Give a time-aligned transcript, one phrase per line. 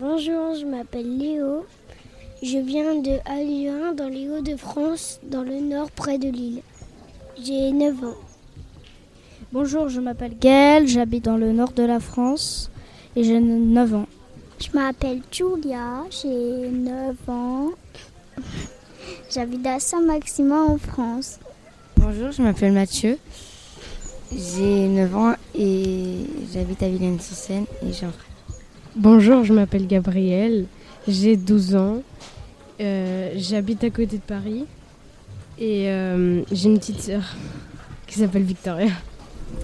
[0.00, 1.66] Bonjour, je m'appelle Léo.
[2.42, 6.62] Je viens de Aluin, dans les Hauts-de-France, dans le nord, près de Lille.
[7.40, 8.16] J'ai 9 ans.
[9.52, 12.72] Bonjour, je m'appelle Gaëlle, j'habite dans le nord de la France
[13.14, 14.06] et j'ai 9 ans.
[14.60, 17.70] Je m'appelle Julia, j'ai 9 ans.
[19.30, 21.38] J'habite à Saint-Maximin en France.
[21.98, 23.16] Bonjour, je m'appelle Mathieu.
[24.32, 28.33] J'ai 9 ans et j'habite à Villaine-sur-Seine et j'ai un frère.
[28.96, 30.66] Bonjour, je m'appelle Gabriel,
[31.08, 32.02] j'ai 12 ans.
[32.80, 34.66] Euh, j'habite à côté de Paris
[35.58, 37.34] et euh, j'ai une petite sœur
[38.06, 38.92] qui s'appelle Victoria.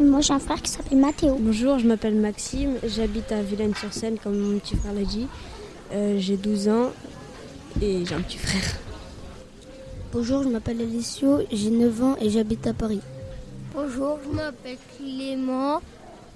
[0.01, 1.37] Moi j'ai un frère qui s'appelle Mathéo.
[1.39, 5.29] Bonjour, je m'appelle Maxime, j'habite à Villaine-sur-Seine comme mon petit frère l'a dit.
[5.93, 6.91] Euh, j'ai 12 ans
[7.81, 8.79] et j'ai un petit frère.
[10.13, 13.01] Bonjour, je m'appelle Alessio, j'ai 9 ans et j'habite à Paris.
[13.73, 15.81] Bonjour, je m'appelle Clément,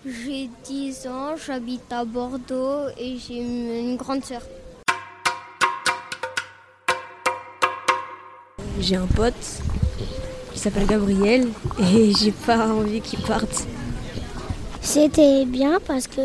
[0.07, 4.43] j'ai 10 ans, j'habite à Bordeaux et j'ai une grande sœur.
[8.79, 9.63] J'ai un pote
[10.53, 11.49] qui s'appelle Gabriel
[11.81, 13.67] et j'ai pas envie qu'il parte.
[14.83, 16.21] C'était bien parce que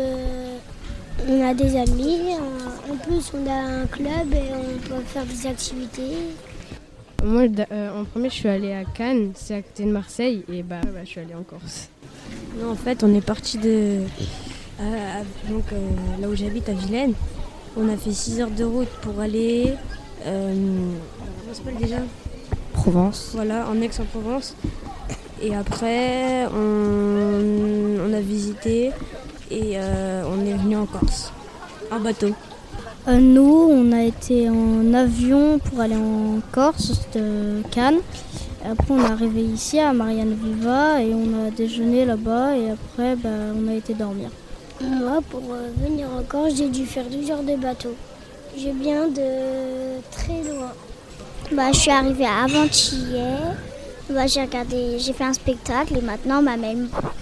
[1.26, 2.34] on a des amis,
[2.90, 6.16] en plus on a un club et on peut faire des activités.
[7.22, 10.62] Moi, euh, en premier, je suis allée à Cannes, c'est à côté de Marseille, et
[10.62, 11.90] bah, bah, je suis allée en Corse.
[12.58, 14.00] Non, en fait, on est parti de
[15.48, 17.12] donc euh, là où j'habite à Vilaine.
[17.76, 19.74] On a fait 6 heures de route pour aller.
[20.26, 21.98] Euh, comment s'appelle déjà?
[22.72, 23.32] Provence.
[23.34, 24.56] Voilà, en Aix-en-Provence.
[25.42, 28.90] Et après, on, on, a visité
[29.50, 31.32] et on est venu en Corse,
[31.90, 32.34] en bateau.
[33.08, 38.00] Euh, nous, on a été en avion pour aller en Corse, de Cannes.
[38.64, 43.16] Après, on est arrivé ici à Marianne Viva et on a déjeuné là-bas et après,
[43.16, 44.28] bah, on a été dormir.
[44.82, 47.94] Moi, pour euh, venir en Corse, j'ai dû faire 12 heures de bateau.
[48.56, 50.72] Je viens de très loin.
[51.52, 53.56] Bah, je suis arrivée avant-hier.
[54.10, 56.42] Bah, j'ai regardé, j'ai fait un spectacle et maintenant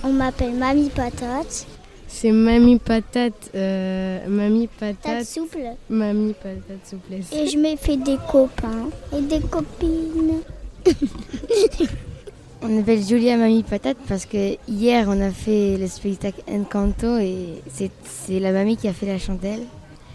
[0.03, 1.67] on m'appelle Mamie Patate.
[2.07, 4.97] C'est Mamie Patate, euh, Mamie Patate.
[5.03, 5.59] Patate souple.
[5.91, 7.31] Mamie Patate souplesse.
[7.33, 10.41] Et je me fais des copains et des copines.
[12.63, 17.63] on appelle Julia Mamie Patate parce que hier on a fait le spectacle Encanto et
[17.71, 19.63] c'est la mamie qui a fait la chandelle.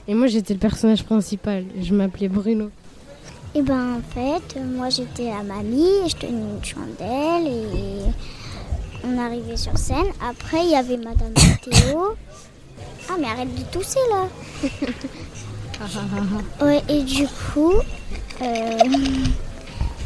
[0.08, 2.70] Et moi j'étais le personnage principal, je m'appelais Bruno.
[3.56, 8.00] Et ben en fait, moi j'étais la mamie, je tenais une chandelle et
[9.06, 10.08] on arrivait sur scène.
[10.28, 12.16] Après, il y avait Madame Théo.
[13.10, 14.30] Ah, mais arrête de tousser là.
[16.66, 17.74] ouais, et du coup,
[18.42, 18.78] euh,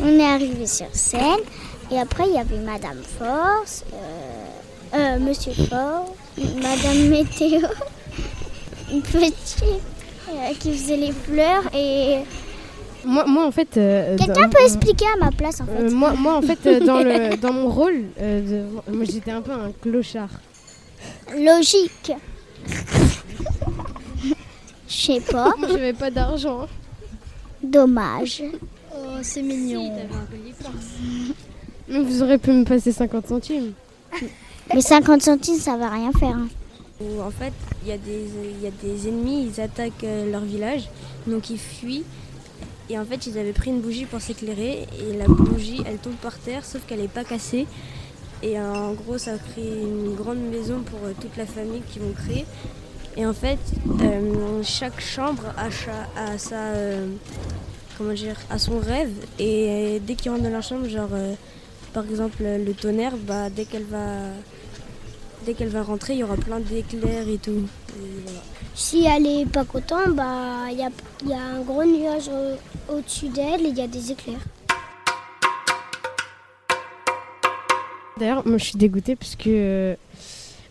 [0.07, 1.41] on est arrivé sur scène.
[1.91, 7.67] Et après, il y avait Madame Force, euh, euh, Monsieur Force, Madame Météo,
[8.91, 9.63] une petite
[10.59, 12.19] qui faisait les fleurs et
[13.07, 13.77] moi, moi, en fait.
[13.77, 15.83] Euh, Quelqu'un peut expliquer à ma place, en fait.
[15.83, 18.03] Euh, moi, moi, en fait, euh, dans, le, dans mon rôle,
[18.91, 20.29] moi, j'étais un peu un clochard.
[21.33, 22.11] Logique.
[24.89, 25.53] Je sais pas.
[25.57, 26.67] Moi, j'avais pas d'argent.
[27.63, 28.43] Dommage.
[28.97, 29.91] Oh, c'est mignon.
[31.89, 33.73] Mais vous aurez pu me passer 50 centimes.
[34.73, 36.35] Mais 50 centimes, ça va rien faire.
[36.35, 36.47] Hein.
[37.21, 37.53] En fait,
[37.83, 40.89] il y, a des ennemis, ils attaquent leur village,
[41.27, 42.03] donc ils fuient.
[42.89, 46.15] Et en fait, ils avaient pris une bougie pour s'éclairer et la bougie, elle tombe
[46.15, 47.67] par terre, sauf qu'elle n'est pas cassée.
[48.43, 51.99] Et euh, en gros, ça crée une grande maison pour euh, toute la famille qui
[51.99, 52.45] vont créer.
[53.17, 53.59] Et en fait,
[54.01, 56.59] euh, chaque chambre a, sa,
[57.97, 59.11] comment dire, a son rêve.
[59.39, 61.09] Et dès qu'ils rentrent dans leur chambre, genre,
[61.93, 64.07] par exemple, le tonnerre, bah, dès qu'elle va,
[65.45, 67.67] dès qu'elle va rentrer, il y aura plein d'éclairs et tout.
[68.75, 70.89] Si elle est pas contente, bah il y a,
[71.25, 72.29] y a, un gros nuage
[72.87, 74.45] au-dessus d'elle et il y a des éclairs.
[78.19, 79.95] D'ailleurs, moi je suis dégoûtée parce que euh,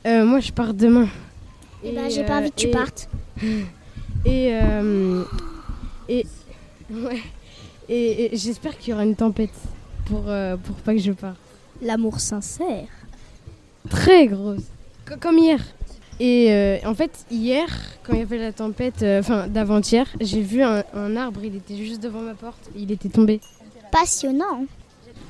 [0.07, 1.09] euh, moi je pars demain.
[1.83, 3.09] Et, bah j'ai pas envie que tu partes.
[4.25, 5.23] Et euh,
[6.09, 6.27] et
[6.91, 7.23] ouais.
[7.89, 9.51] Et, et j'espère qu'il y aura une tempête
[10.07, 11.37] pour pour pas que je parte.
[11.83, 12.89] L'amour sincère.
[13.89, 14.63] Très grosse.
[15.21, 15.61] Comme hier.
[16.19, 17.69] Et euh, en fait, hier,
[18.03, 21.77] quand il y avait la tempête, euh, enfin d'avant-hier, j'ai vu un, arbre, il était
[21.77, 23.41] juste devant ma porte, il était tombé.
[23.93, 24.65] Passionnant.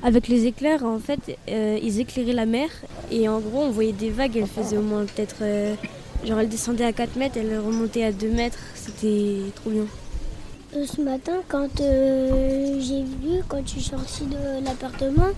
[0.03, 2.69] Avec les éclairs, en fait, euh, ils éclairaient la mer
[3.11, 5.37] et en gros, on voyait des vagues, elles faisaient au moins peut-être.
[6.23, 9.85] genre, elles descendaient à 4 mètres, elles remontaient à 2 mètres, c'était trop bien.
[10.73, 15.29] Ce matin, quand j'ai vu, quand je suis sortie de l'appartement,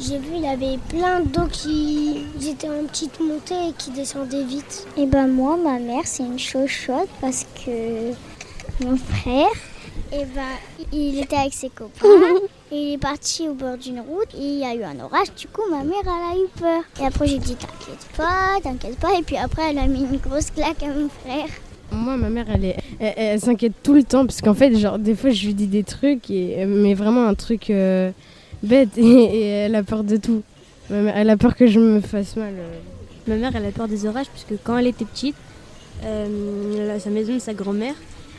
[0.00, 4.44] j'ai vu, il y avait plein d'eau qui étaient en petite montée et qui descendaient
[4.44, 4.86] vite.
[4.96, 8.12] Et ben moi, ma mère, c'est une chochotte parce que
[8.84, 9.50] mon frère,
[10.12, 12.06] et ben, il était avec ses copains.
[12.70, 15.34] et il est parti au bord d'une route et il y a eu un orage.
[15.36, 16.82] Du coup, ma mère, elle a eu peur.
[17.00, 19.18] Et après, j'ai dit T'inquiète pas, t'inquiète pas.
[19.18, 21.48] Et puis après, elle a mis une grosse claque à mon frère.
[21.90, 24.98] Moi, ma mère, elle, est, elle, elle s'inquiète tout le temps parce qu'en fait, genre,
[24.98, 28.10] des fois, je lui dis des trucs, et, mais vraiment un truc euh,
[28.62, 30.42] bête, et, et elle a peur de tout.
[30.90, 32.54] Elle a peur que je me fasse mal.
[32.56, 32.78] euh.
[33.26, 35.36] Ma mère, elle a peur des orages puisque quand elle était petite,
[36.04, 37.94] euh, sa maison de sa grand-mère,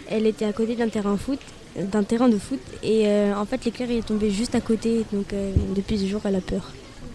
[0.09, 1.37] elle était à côté d'un terrain foot,
[1.79, 5.05] d'un terrain de foot, et euh, en fait l'éclair il est tombé juste à côté,
[5.13, 6.71] donc euh, depuis ce jour elle a peur.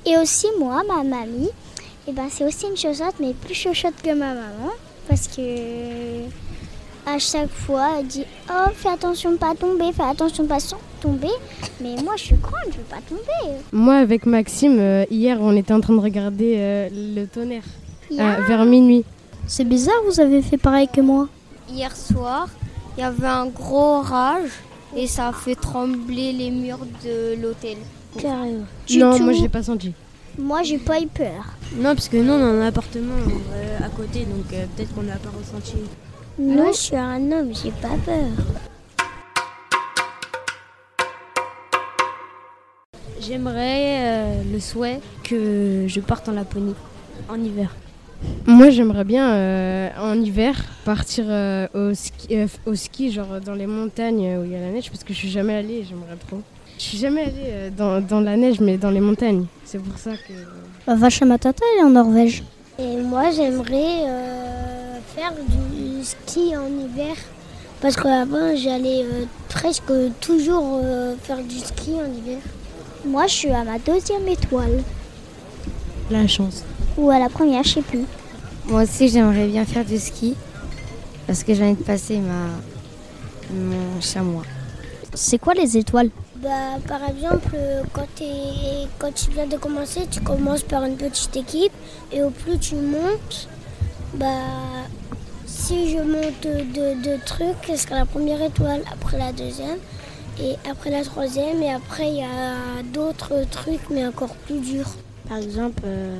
[0.06, 1.50] Et aussi, moi, ma mamie,
[2.06, 4.70] et ben, c'est aussi une chochotte, mais plus chochotte que ma maman.
[5.08, 5.40] Parce que
[7.06, 10.58] à chaque fois, elle dit Oh, fais attention de pas tomber, fais attention de pas
[11.00, 11.28] tomber.
[11.80, 13.58] Mais moi, je suis grande, je veux pas tomber.
[13.72, 17.62] Moi, avec Maxime, euh, hier, on était en train de regarder euh, le tonnerre
[18.10, 18.36] Yeah.
[18.38, 19.02] euh, vers minuit.
[19.46, 21.26] C'est bizarre, vous avez fait pareil que moi.
[21.70, 22.48] Hier soir,
[22.96, 24.50] il y avait un gros orage
[24.94, 27.78] et ça a fait trembler les murs de l'hôtel.
[28.20, 28.64] Carrément.
[28.94, 29.24] Non, tout.
[29.24, 29.92] moi, je l'ai pas senti.
[30.38, 31.44] Moi, j'ai pas eu peur.
[31.76, 33.14] Non, parce que nous on a un appartement
[33.54, 35.76] euh, à côté, donc euh, peut-être qu'on n'a pas ressenti.
[36.38, 38.28] Non, je suis un homme, j'ai pas peur.
[43.20, 46.74] J'aimerais euh, le souhait que je parte en Laponie
[47.28, 47.70] en hiver.
[48.46, 53.54] Moi, j'aimerais bien euh, en hiver partir euh, au, ski, euh, au ski, genre dans
[53.54, 55.84] les montagnes où il y a la neige, parce que je suis jamais allée et
[55.84, 56.40] j'aimerais trop.
[56.78, 59.46] Je suis jamais allée euh, dans, dans la neige, mais dans les montagnes.
[59.64, 60.32] C'est pour ça que.
[60.86, 62.42] Bah, Vachamatata, elle est en Norvège.
[62.78, 65.73] Et moi, j'aimerais euh, faire du
[66.04, 67.16] ski en hiver.
[67.80, 72.38] Parce qu'avant, j'allais euh, presque toujours euh, faire du ski en hiver.
[73.04, 74.82] Moi, je suis à ma deuxième étoile.
[76.10, 76.64] La chance.
[76.96, 78.04] Ou à la première, je sais plus.
[78.66, 80.34] Moi aussi, j'aimerais bien faire du ski
[81.26, 82.46] parce que j'ai envie de passer ma,
[83.54, 84.44] mon chamois.
[85.12, 86.10] C'est quoi les étoiles?
[86.36, 88.06] Bah, par exemple, euh, quand,
[88.98, 91.72] quand tu viens de commencer, tu commences par une petite équipe.
[92.12, 93.48] Et au plus tu montes,
[94.14, 94.26] bah,
[95.56, 99.78] si je monte de deux trucs, ce sera la première étoile, après la deuxième,
[100.40, 104.90] et après la troisième, et après il y a d'autres trucs, mais encore plus durs.
[105.28, 106.18] Par exemple, euh,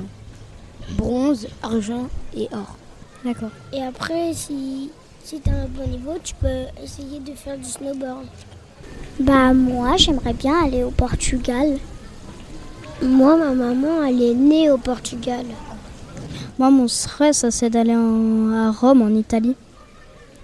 [0.97, 2.77] bronze, argent et or.
[3.23, 3.51] D'accord.
[3.73, 4.89] Et après, si,
[5.23, 8.25] si tu as un bon niveau, tu peux essayer de faire du snowboard.
[9.19, 11.77] Bah, moi, j'aimerais bien aller au Portugal.
[13.03, 15.45] Moi, ma maman, elle est née au Portugal.
[16.57, 19.55] Moi, mon stress, ça, c'est d'aller en- à Rome, en Italie.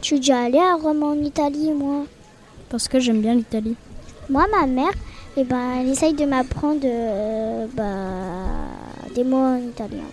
[0.02, 2.04] Je suis déjà allée à Rome en Italie, moi.
[2.70, 3.76] Parce que j'aime bien l'Italie.
[4.30, 4.92] Moi, ma mère,
[5.38, 7.84] eh ben, elle essaye de m'apprendre euh, bah,
[9.16, 10.04] des mots en italien.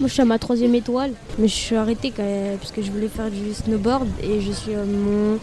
[0.00, 2.80] Moi je suis à ma troisième étoile, mais je suis arrêtée quand même, parce que
[2.82, 5.38] je voulais faire du snowboard et je suis à mon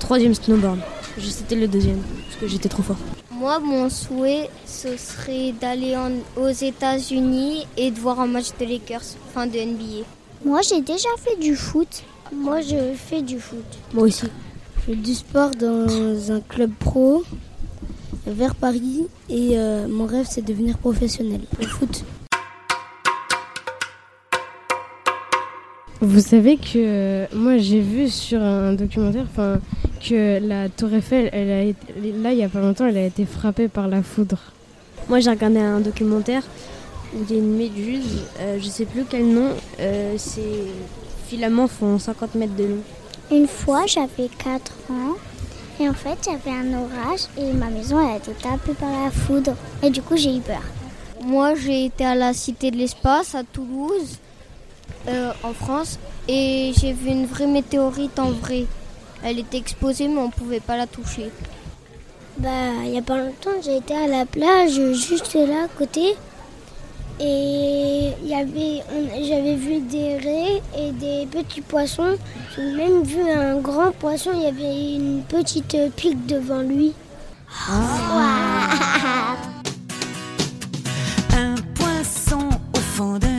[0.00, 0.78] troisième snowboard.
[1.18, 2.96] Je- C'était le deuxième, parce que j'étais trop fort.
[3.30, 6.10] Moi, mon souhait, ce serait d'aller en-
[6.40, 9.02] aux États-Unis et de voir un match de Lakers,
[9.34, 10.04] fin de NBA.
[10.44, 12.02] Moi, j'ai déjà fait du foot.
[12.34, 13.64] Moi, je fais du foot.
[13.94, 14.26] Moi aussi.
[14.76, 17.24] Je fais du sport dans un club pro
[18.26, 22.04] vers Paris et euh, mon rêve c'est de devenir professionnel au foot.
[26.00, 29.60] Vous savez que euh, moi j'ai vu sur un documentaire enfin,
[30.08, 31.86] que la Tour Eiffel, elle a été,
[32.22, 34.38] là il y a pas longtemps, elle a été frappée par la foudre.
[35.08, 36.42] Moi j'ai regardé un documentaire
[37.14, 40.66] où il y a une méduse, euh, je sais plus quel nom, euh, ses
[41.26, 42.82] filaments font 50 mètres de long.
[43.30, 45.16] Une fois, j'avais 4 ans.
[45.80, 49.10] Et en fait, j'avais un orage et ma maison elle a été tapée par la
[49.10, 49.54] foudre.
[49.82, 50.62] Et du coup, j'ai eu peur.
[51.22, 54.18] Moi, j'ai été à la Cité de l'Espace à Toulouse,
[55.08, 58.64] euh, en France, et j'ai vu une vraie météorite en vrai.
[59.24, 61.30] Elle était exposée, mais on pouvait pas la toucher.
[62.38, 62.48] Bah,
[62.84, 66.14] il y a pas longtemps, j'ai été à la plage, juste là à côté.
[67.18, 72.16] Et il y avait, on- j'avais vu des raies et des petits poissons.
[72.54, 76.92] J'ai même vu un grand poisson, il y avait une petite pique devant lui.
[81.36, 83.35] Un poisson au fond d'un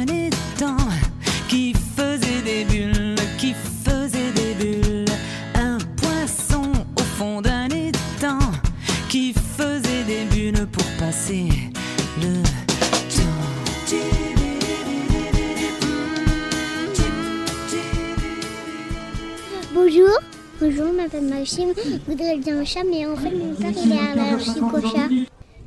[21.09, 21.73] Bonjour, je m'appelle Maxime.
[21.75, 25.07] Je voudrais bien un chat, mais en fait, mon père il est allergique au chat.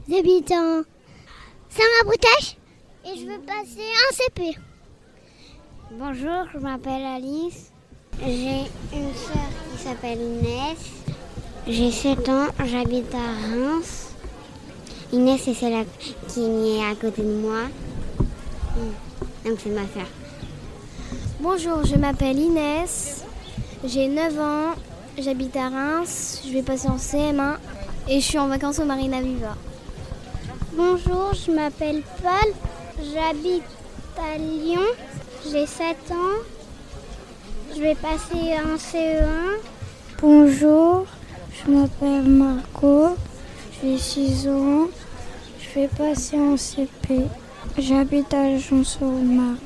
[0.08, 0.82] J'habite en
[1.70, 2.56] Saint-Mabroutache
[3.06, 4.58] et je veux passer un CP.
[5.92, 7.70] Bonjour, je m'appelle Alice.
[8.20, 10.78] J'ai une sœur qui s'appelle Inès.
[11.66, 14.12] J'ai 7 ans, j'habite à Reims.
[15.12, 15.86] Inès, c'est celle
[16.28, 17.62] qui est à côté de moi.
[18.76, 19.48] Mm.
[19.48, 20.08] Donc c'est ma sœur.
[21.40, 23.24] Bonjour, je m'appelle Inès,
[23.84, 24.74] j'ai 9 ans,
[25.18, 27.56] j'habite à Reims, je vais passer en CM1
[28.08, 29.56] et je suis en vacances au Marina Viva.
[30.72, 32.52] Bonjour, je m'appelle Paul,
[32.98, 33.64] j'habite
[34.18, 34.80] à Lyon,
[35.50, 36.38] j'ai 7 ans,
[37.74, 39.60] je vais passer en CE1.
[40.20, 41.06] Bonjour,
[41.52, 43.16] je m'appelle Marco,
[43.82, 44.88] j'ai 6 ans,
[45.58, 47.26] je vais passer en CP.
[47.78, 49.58] J'habite à Jean-sur-Marne.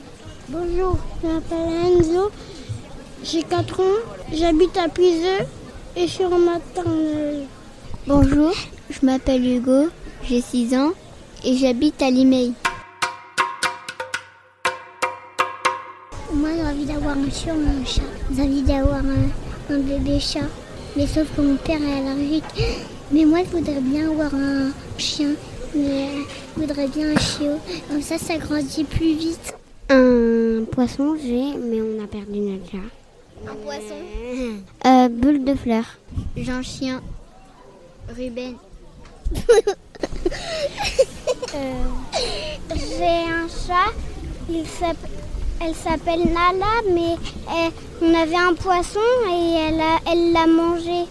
[0.48, 2.30] Bonjour, je m'appelle Enzo,
[3.25, 3.85] j'ai 4 ans,
[4.33, 5.47] j'habite à Puiseux
[5.97, 7.47] et je suis en maternelle.
[8.07, 8.52] Bonjour,
[8.90, 9.88] je m'appelle Hugo,
[10.28, 10.93] j'ai 6 ans
[11.43, 12.52] et j'habite à Limeil.
[16.35, 18.02] Moi j'ai envie d'avoir un chien ou un chat.
[18.35, 20.49] J'ai envie d'avoir un, un bébé chat.
[20.97, 22.45] Mais sauf que mon père est allergique.
[23.11, 25.31] Mais moi je voudrais bien avoir un chien.
[25.75, 26.09] Mais
[26.57, 27.59] je voudrais bien un chiot.
[27.88, 29.54] Comme ça ça grandit plus vite.
[29.88, 33.03] Un poisson j'ai, mais on a perdu notre chat.
[33.48, 33.94] Un poisson
[34.86, 35.98] Euh, bulle de fleurs.
[36.36, 37.00] J'ai un chien.
[38.16, 38.54] Ruben.
[42.74, 43.92] J'ai un chat.
[44.48, 45.10] Il s'appelle-
[45.60, 47.16] elle s'appelle Nala, mais
[47.48, 47.72] elle-
[48.02, 51.04] on avait un poisson et elle a- elle l'a mangé.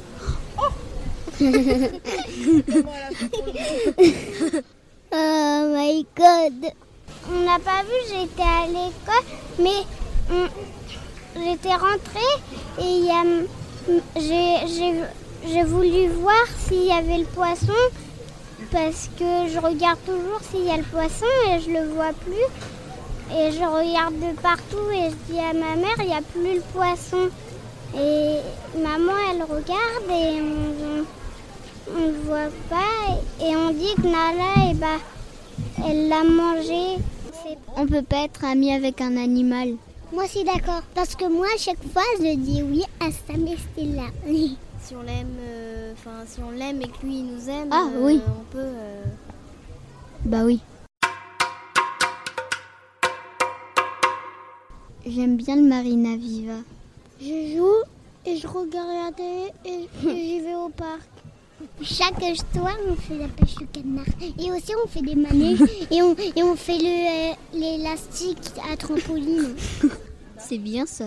[5.12, 6.72] oh my god.
[7.32, 9.26] On n'a pas vu, j'étais à l'école,
[9.60, 9.86] mais
[10.30, 10.50] on-
[11.36, 12.36] j'étais rentrée
[12.82, 13.02] et
[14.20, 17.74] j'ai- voulu voir s'il y avait le poisson
[18.72, 22.48] parce que je regarde toujours s'il y a le poisson et je le vois plus.
[23.36, 26.56] Et je regarde de partout et je dis à ma mère, il n'y a plus
[26.56, 27.30] le poisson.
[27.96, 28.38] Et
[28.78, 30.42] maman, elle regarde et
[31.96, 33.46] on ne voit pas.
[33.46, 35.00] Et on dit que Nala, eh ben,
[35.88, 36.98] elle l'a mangé.
[37.78, 39.76] On peut pas être ami avec un animal.
[40.14, 40.82] Moi, suis d'accord.
[40.94, 44.08] Parce que moi, à chaque fois, je dis oui à Sam et Stella.
[44.84, 47.86] Si on l'aime, euh, enfin si on l'aime et que lui il nous aime, Ah,
[47.90, 48.20] euh, oui.
[48.28, 48.58] on peut.
[48.60, 49.04] euh,
[50.26, 50.60] Bah oui.
[55.06, 56.56] J'aime bien le Marina Viva.
[57.22, 57.84] Je joue
[58.30, 61.08] et je regarde la télé et j'y vais au parc.
[61.82, 62.20] Chaque
[62.54, 64.06] soir, on fait la pêche au canard.
[64.40, 68.40] Et aussi, on fait des manèges et on, et on fait le, euh, l'élastique
[68.72, 69.56] à trampoline.
[70.38, 71.06] C'est bien ça.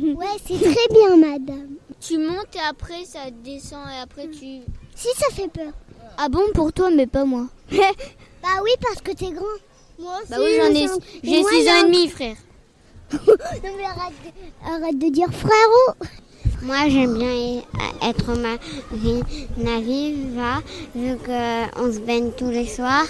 [0.00, 1.74] Ouais, c'est très bien, madame.
[2.00, 4.60] Tu montes et après ça descend et après tu...
[4.94, 5.72] Si, ça fait peur.
[6.18, 7.46] Ah bon pour toi mais pas moi.
[7.70, 9.44] Bah oui, parce que t'es grand.
[9.98, 10.30] Moi aussi.
[10.30, 10.86] Bah oui j'en ai...
[11.22, 12.36] J'ai 6 ans et demi frère.
[13.12, 15.94] Non, mais arrête de, arrête de dire frérot.
[16.64, 17.62] Moi, j'aime bien
[18.08, 20.62] être au Marina Viva,
[20.94, 23.04] vu qu'on se baigne tous les soirs.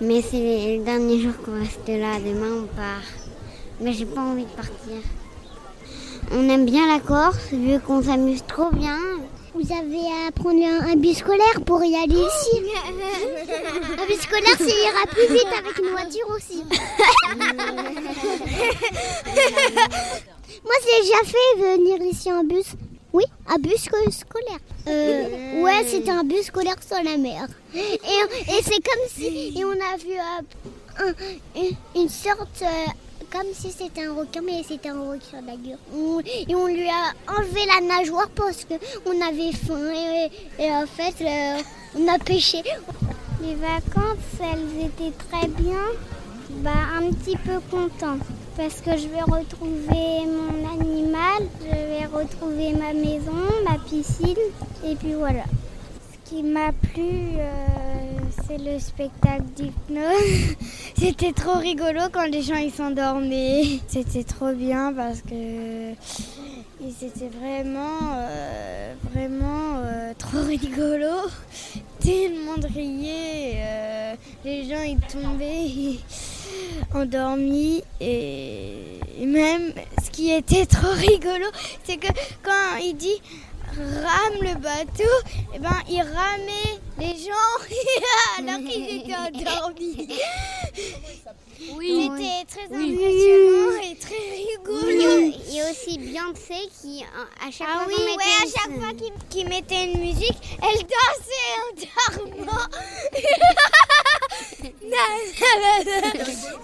[0.00, 2.18] Mais c'est le dernier jour qu'on reste là.
[2.18, 3.02] Demain, on part.
[3.82, 5.02] Mais j'ai pas envie de partir.
[6.32, 8.96] On aime bien la Corse, vu qu'on s'amuse trop bien.
[9.54, 12.62] Vous avez à prendre un, un bus scolaire pour y aller ici.
[14.00, 16.62] un bus scolaire, ça ira plus vite avec une voiture aussi.
[20.64, 22.66] Moi, j'ai déjà fait venir ici en bus.
[23.12, 24.58] Oui, un bus sco- scolaire.
[24.86, 27.46] Euh, ouais, c'était un bus scolaire sur la mer.
[27.74, 32.66] Et, et c'est comme si et on a vu euh, un- une, une sorte, euh,
[33.32, 35.42] comme si c'était un requin, mais c'était un requin.
[35.94, 39.90] On- Et on lui a enlevé la nageoire parce qu'on avait faim.
[39.94, 40.30] Et,
[40.62, 41.62] et en fait, euh,
[41.98, 42.62] on a pêché.
[43.42, 45.84] Les vacances, elles étaient très bien.
[46.50, 48.18] Bah, un petit peu content
[48.58, 53.32] parce que je vais retrouver mon animal, je vais retrouver ma maison,
[53.64, 54.34] ma piscine
[54.84, 55.44] et puis voilà.
[56.12, 60.56] Ce qui m'a plu, euh, c'est le spectacle d'hypnose.
[60.98, 63.78] C'était trop rigolo quand les gens ils s'endormaient.
[63.86, 65.94] C'était trop bien parce que
[66.98, 71.28] c'était vraiment, euh, vraiment euh, trop rigolo.
[72.00, 75.98] Tout le monde riait, les gens ils tombaient
[76.94, 81.46] endormis et même ce qui était trop rigolo,
[81.84, 82.08] c'est que
[82.42, 83.20] quand il dit
[83.76, 85.14] rame le bateau,
[85.54, 87.58] et ben il ramait les gens
[88.38, 90.08] alors qu'ils étaient endormis.
[91.76, 92.10] Oui.
[92.16, 92.94] C'était très Oui.
[92.94, 95.32] impressionnant et très rigolo.
[95.48, 98.46] Il y a aussi Beyoncé qui à chaque Ah fois oui, ouais,
[99.06, 102.66] une- qu'il mettait une musique, elle dansait en dormant.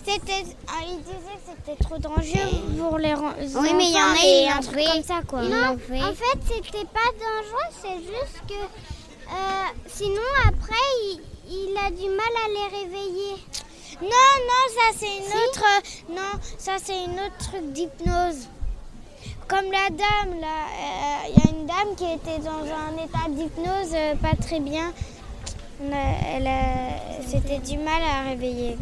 [0.04, 4.14] C'était, ah, il disait que c'était trop dangereux pour les Oui, mais il y en
[4.14, 4.84] a, l'ont truc fait.
[4.84, 5.40] comme ça quoi.
[5.78, 6.02] Fait.
[6.02, 11.20] En fait, c'était pas dangereux, c'est juste que euh, sinon après il,
[11.50, 13.36] il a du mal à les réveiller.
[14.02, 15.64] Non, non, ça c'est une autre,
[16.10, 18.48] non, ça c'est une autre truc d'hypnose.
[19.46, 23.28] Comme la dame là, euh, il y a une dame qui était dans un état
[23.28, 24.92] d'hypnose euh, pas très bien.
[25.80, 26.50] Elle,
[27.26, 28.76] c'était du mal à réveiller.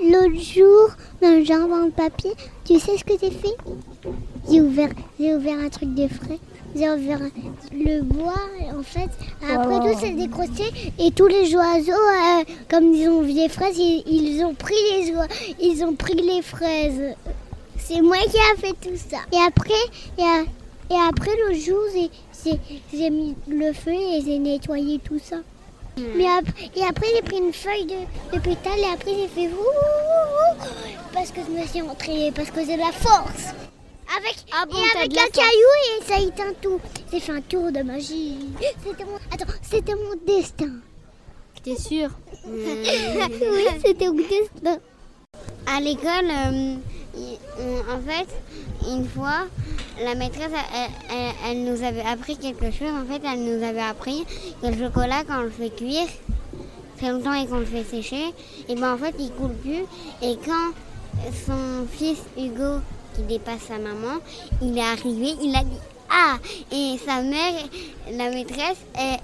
[0.00, 0.90] L'autre jour,
[1.20, 2.32] dans le jardin de papier,
[2.64, 3.56] tu sais ce que j'ai fait?
[4.50, 6.38] J'ai ouvert, j'ai ouvert un truc de frais.
[7.72, 8.34] Le bois,
[8.78, 9.10] en fait.
[9.50, 10.64] Après tout, c'est décroché.
[10.98, 14.74] Et tous les oiseaux, euh, comme ils ont vu les fraises, ils, ils ont pris
[14.92, 15.12] les
[15.60, 17.14] ils ont pris les fraises.
[17.78, 19.18] C'est moi qui a fait tout ça.
[19.32, 19.72] Et après,
[20.18, 20.44] et, a-
[20.90, 25.36] et après le jour, j'ai- mis le feu et j'ai nettoyé tout ça.
[26.16, 29.48] Mais ap- et après, j'ai pris une feuille de, de pétale et après, j'ai fait
[29.48, 30.66] ouh, ouh, ouh,
[31.12, 33.52] parce que je me suis entraînée, parce que j'ai de la force.
[34.18, 36.80] Avec, Ah bon, et avec un caillou et ça éteint tout.
[37.10, 38.36] J'ai fait un tour de magie.
[38.86, 40.70] C'était mon, attends, c'était mon destin.
[41.64, 42.10] T'es sûr
[42.46, 44.78] oui, c'était mon destin.
[45.66, 46.74] À l'école, euh,
[47.16, 48.28] on- en fait,
[48.90, 49.46] une fois,
[50.02, 52.90] la maîtresse, elle, elle- elle nous avait appris quelque chose.
[52.90, 54.24] En fait, elle nous avait appris
[54.60, 56.08] que le chocolat, quand on le fait cuire
[56.98, 58.34] très longtemps et qu'on le fait sécher,
[58.68, 59.84] et ben en fait, il coule plus.
[60.22, 60.72] Et quand
[61.46, 62.80] son fils Hugo,
[63.14, 64.18] qui dépasse sa maman,
[64.60, 65.78] il est arrivé, il a dit
[66.10, 66.36] ah
[66.70, 67.54] Et sa mère,
[68.10, 68.78] la maîtresse,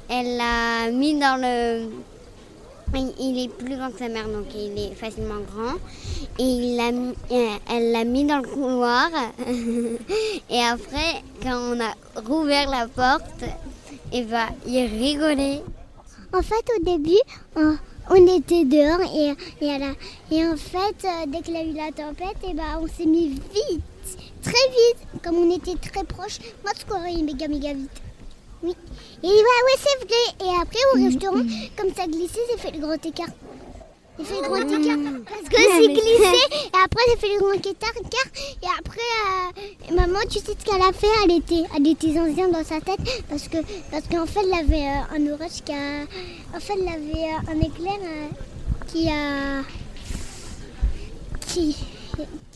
[0.08, 1.88] elle l'a mis dans le
[2.94, 5.74] il est plus grand que sa mère, donc il est facilement grand.
[6.38, 9.10] Et il euh, elle l'a mis dans le couloir.
[10.50, 13.44] et après, quand on a rouvert la porte,
[14.12, 15.62] et ben, il rigolait.
[16.32, 17.20] En fait, au début,
[17.56, 17.76] on,
[18.10, 19.94] on était dehors et, et, à la-
[20.30, 23.06] et en fait, euh, dès qu'il y a eu la tempête, et ben, on s'est
[23.06, 23.82] mis vite,
[24.42, 26.38] très vite, comme on était très proche.
[26.62, 27.90] Moi, je courais méga, méga vite.
[28.62, 28.70] Oui.
[29.22, 30.50] Et bah, ouais, c'est vrai.
[30.52, 31.42] Et après, au restaurant,
[31.76, 33.28] comme ça glissait, j'ai fait le grand écart.
[34.18, 36.56] J'ai fait le grand écart parce que c'est glissé.
[36.64, 37.92] Et après, j'ai fait le grand écart.
[38.62, 39.10] Et après,
[39.90, 41.06] euh, maman, tu sais ce qu'elle a fait?
[41.24, 43.58] Elle était, elle était ancienne dans sa tête parce que
[43.90, 46.02] parce qu'en fait, elle avait euh, un orage qui a.
[46.56, 47.98] En fait, elle avait euh, un éclair
[48.92, 49.62] qui a.
[51.46, 51.76] Qui.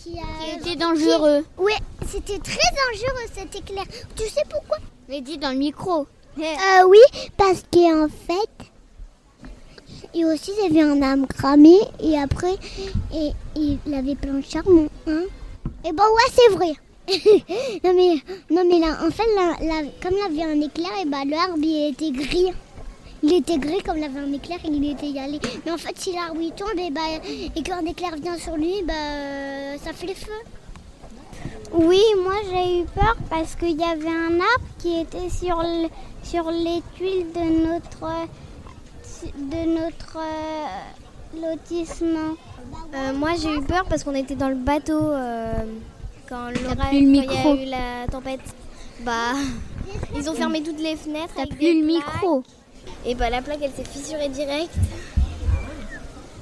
[0.02, 1.44] Qui, a, Qui était dangereux.
[1.56, 3.84] qui- Ouais, c'était très dangereux cet éclair.
[4.16, 4.78] Tu sais pourquoi?
[5.08, 6.06] Mais dis dans le micro.
[6.38, 6.98] euh, oui,
[7.36, 8.71] parce qu'en fait,
[10.14, 12.54] et aussi j'avais un âme cramé et après,
[13.14, 14.88] et, il avait plein de charbon.
[15.06, 15.24] Hein
[15.84, 16.72] et ben ouais, c'est vrai.
[17.84, 18.14] non mais,
[18.50, 21.90] non mais là, en fait, là, comme il avait un éclair, et ben l'arbre il
[21.90, 22.52] était gris.
[23.24, 25.38] Il était gris comme il avait un éclair et il était allé.
[25.64, 28.94] Mais en fait, si l'arbre il tombe et, ben, et éclair vient sur lui, bah,
[29.82, 30.32] ça fait le feu.
[31.74, 35.64] Oui, moi j'ai eu peur parce qu'il y avait un arbre qui était sur,
[36.22, 38.28] sur les tuiles de notre,
[39.36, 42.34] de notre euh, lotissement.
[42.94, 45.52] Euh, moi j'ai eu peur parce qu'on était dans le bateau euh,
[46.28, 47.52] quand plus le quand il y micro.
[47.52, 48.40] a eu la tempête.
[49.00, 49.32] Bah,
[50.16, 51.32] ils ont fermé toutes les fenêtres.
[51.36, 52.42] T'as plus le micro.
[53.04, 54.70] Et bah la plaque elle s'est fissurée direct.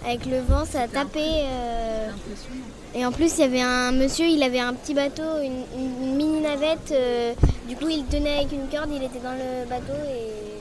[0.05, 1.25] Avec le vent ça a tapé.
[2.95, 6.17] Et en plus il y avait un monsieur, il avait un petit bateau, une, une
[6.17, 6.91] mini navette.
[6.93, 7.33] euh,
[7.69, 10.60] Du coup il tenait avec une corde, il était dans le bateau et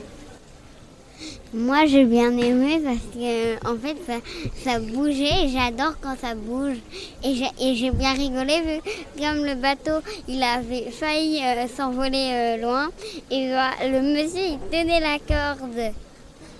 [1.52, 4.18] Moi j'ai bien aimé parce que en fait ça,
[4.62, 6.78] ça bougeait et j'adore quand ça bouge.
[7.24, 12.88] Et j'ai, bien rigolé vu comme le bateau il avait failli euh, s'envoler euh, loin.
[13.30, 15.92] Et le monsieur il tenait la corde.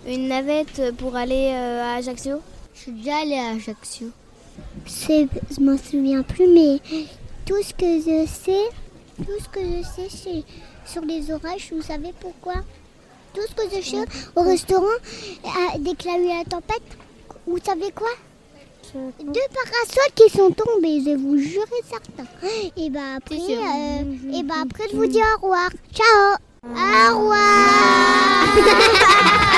[0.06, 2.40] une navette pour aller euh, à Ajaccio?
[2.74, 4.08] Je suis déjà allée à Ajaccio.
[4.86, 6.78] Je m'en souviens plus, mais
[7.46, 8.68] tout ce que je sais,
[9.18, 10.44] tout ce que je sais, c'est
[10.90, 11.70] sur les orages.
[11.72, 12.54] Vous savez pourquoi?
[13.34, 16.82] Tout ce que je sais au restaurant, euh, dès qu'il y a eu la tempête,
[17.46, 18.08] vous savez quoi?
[18.92, 22.24] Deux parasols qui sont tombés, je vous jure et certain.
[22.76, 25.70] Et bah après, euh, et bah après, je vous dis au revoir.
[25.94, 26.36] Ciao.
[26.64, 27.36] Au revoir.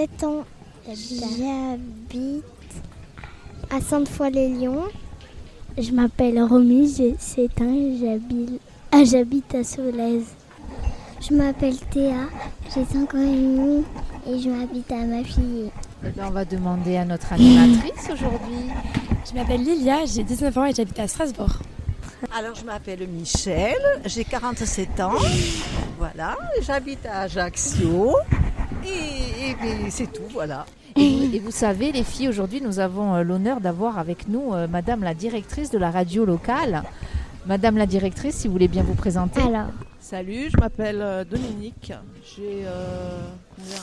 [0.00, 0.44] 7 ans,
[0.86, 2.42] j'habite
[3.68, 4.84] à Sainte-Foy-les-Lyons.
[5.76, 10.28] Je m'appelle Romy, j'ai 7 ans, j'habite ah, j'habite à Solèze.
[11.20, 12.30] Je m'appelle Théa,
[12.74, 13.84] j'ai 5 ans et demi
[14.26, 15.70] et je m'habite à ma fille.
[16.02, 18.70] Eh on va demander à notre animatrice aujourd'hui.
[19.28, 21.58] Je m'appelle Lilia, j'ai 19 ans et j'habite à Strasbourg.
[22.34, 25.12] Alors, je m'appelle Michel, j'ai 47 ans.
[25.98, 28.14] Voilà, j'habite à Ajaccio.
[28.84, 30.66] Et, c'est tout, voilà.
[30.96, 34.54] Et vous, et vous savez, les filles, aujourd'hui, nous avons euh, l'honneur d'avoir avec nous
[34.54, 36.82] euh, Madame la directrice de la radio locale.
[37.46, 39.40] Madame la directrice, si vous voulez bien vous présenter.
[39.40, 39.68] Alors,
[40.10, 41.92] Salut, je m'appelle euh, Dominique.
[42.24, 43.20] J'ai euh,
[43.54, 43.76] combien,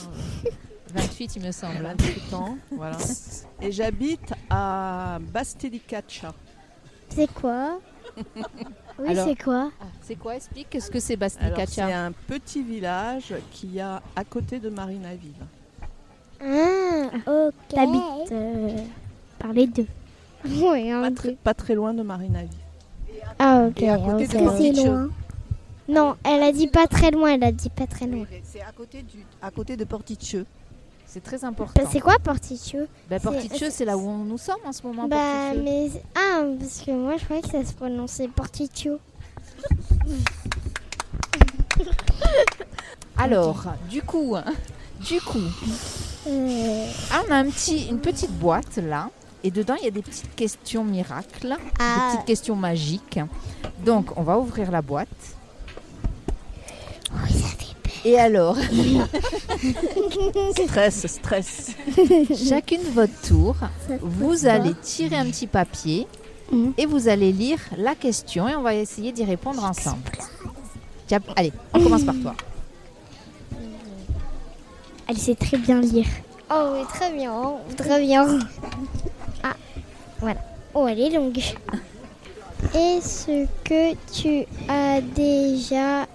[0.45, 0.49] euh,
[0.93, 1.81] 28, il me semble.
[1.81, 2.97] 28 ans, voilà.
[3.61, 6.33] Et j'habite à Bastelicaccia.
[7.09, 7.79] c'est quoi?
[8.99, 12.63] Oui, Alors- c'est quoi Ah, c'est quoi Explique, qu'est-ce que c'est Alors, c'est un petit
[12.63, 15.33] village qu'il y a à côté de Marinaville.
[16.41, 17.07] Ah,
[17.47, 17.53] ok.
[17.69, 18.69] T'habites euh,
[19.39, 19.87] par les deux.
[20.45, 21.35] Oui, Pas très, peu.
[21.43, 22.49] pas très loin de Marinaville.
[23.39, 23.81] Ah, ok.
[23.81, 24.43] Et à côté ok.
[24.43, 25.09] de C'est loin.
[25.89, 28.25] Non, elle a dit pas très loin, elle a dit pas très loin.
[28.43, 30.43] C'est à côté, du, à côté de Porticcio.
[31.07, 31.81] C'est très important.
[31.81, 34.85] Bah, c'est quoi Porticcio Ben, c'est- Porticcio, c'est là où on- nous sommes en ce
[34.85, 35.07] moment.
[35.07, 35.89] Bah, mais.
[36.15, 38.99] Ah, parce que moi je croyais que ça se prononçait Porticcio.
[43.17, 44.35] Alors, du coup,
[44.99, 45.39] du coup,
[46.29, 49.09] Euh, ah, on a un petit, une petite boîte là.
[49.43, 52.09] Et dedans, il y a des petites questions miracles, Ah.
[52.11, 53.19] des petites questions magiques.
[53.85, 55.07] Donc, on va ouvrir la boîte.
[58.05, 58.55] Et alors,
[60.67, 61.71] Stress, stress.
[62.47, 63.55] chacune votre tour,
[64.01, 66.07] vous allez tirer un petit papier
[66.49, 66.73] Mhm.
[66.77, 70.09] et vous allez lire la question et on va essayer d'y répondre ensemble.
[71.05, 72.33] Tiens, allez, on commence par toi.
[75.09, 76.05] Elle sait très bien lire.
[76.49, 77.33] Oh oui, très bien,
[77.75, 78.39] très bien.
[79.43, 79.57] Ah,
[80.21, 80.39] voilà.
[80.73, 81.39] Oh, elle est longue.
[82.73, 86.05] Est-ce que tu as déjà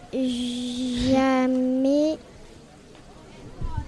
[1.72, 2.18] jamais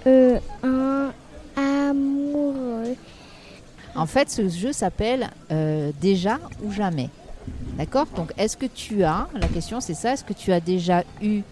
[0.06, 1.12] euh, un
[1.56, 2.96] amoureux?
[3.94, 7.10] En fait, ce jeu s'appelle euh, Déjà ou jamais.
[7.76, 8.06] D'accord?
[8.16, 11.42] Donc, est-ce que tu as, la question c'est ça, est-ce que tu as déjà eu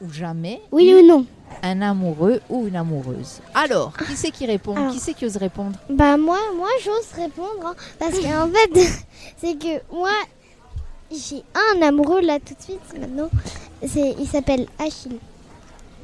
[0.00, 1.26] ou jamais Oui eu ou non?
[1.62, 4.76] Un amoureux ou une amoureuse Alors, qui c'est qui répond?
[4.76, 4.92] Alors.
[4.92, 5.78] Qui c'est qui ose répondre?
[5.90, 9.04] Bah moi, moi j'ose répondre hein, parce qu'en fait,
[9.38, 10.12] c'est que moi
[11.10, 13.30] j'ai un amoureux là tout de suite maintenant.
[13.86, 15.18] C'est, il s'appelle Achille,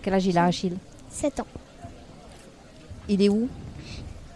[0.02, 0.76] Quel âge il a, Achille?
[1.10, 1.46] 7 ans.
[3.08, 3.48] Il est où?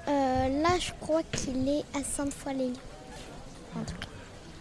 [0.08, 2.72] Euh, là, je crois qu'il est à Sainte-Foy-les-Lyons.
[3.76, 4.08] En tout cas.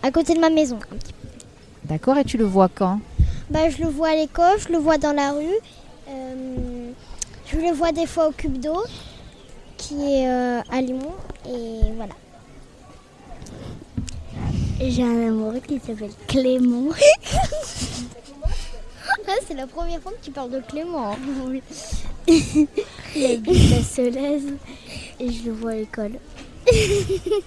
[0.08, 0.78] À côté de ma maison.
[0.92, 1.28] un petit peu.
[1.86, 3.00] D'accord, et tu le vois quand?
[3.50, 5.46] Bah, je le vois à l'école, je le vois dans la rue.
[7.52, 8.84] Je le vois des fois au cube d'eau,
[9.78, 11.14] qui est euh, à Lyon.
[11.48, 12.14] Et voilà.
[14.80, 16.90] J'ai un amoureux qui s'appelle Clément.
[19.30, 21.12] Ah, c'est la première fois que tu parles de Clément.
[21.12, 21.16] hein.
[21.48, 21.62] Oui.
[23.16, 24.54] Il habite à Solèze
[25.20, 26.14] et je le vois à l'école.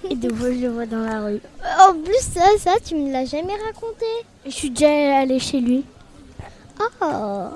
[0.09, 1.39] Et de fois, je le vois dans la rue.
[1.87, 4.05] En plus, ça, ça, tu me l'as jamais raconté.
[4.45, 5.83] Je suis déjà allée chez lui.
[7.01, 7.47] Oh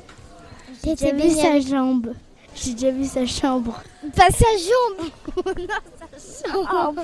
[0.83, 2.13] J'ai T'étais baigné sa jambe.
[2.55, 3.81] J'ai déjà vu sa chambre.
[4.15, 5.09] Pas sa jambe
[6.17, 7.01] Sa chambre.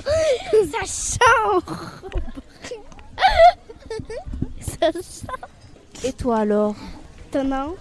[0.70, 1.80] sa chambre.
[4.60, 5.48] sa chambre.
[6.04, 6.74] Et toi alors?
[7.30, 7.74] T'en as un?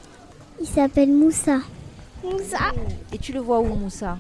[0.60, 1.60] Il s'appelle Moussa.
[2.24, 2.72] Moussa?
[3.14, 4.18] Et tu le vois où, Moussa?